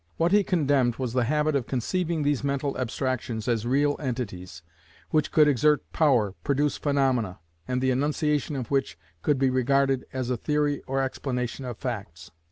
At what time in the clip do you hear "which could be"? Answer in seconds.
8.71-9.51